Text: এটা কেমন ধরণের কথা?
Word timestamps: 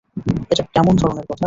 এটা 0.51 0.63
কেমন 0.73 0.93
ধরণের 0.95 1.25
কথা? 1.25 1.39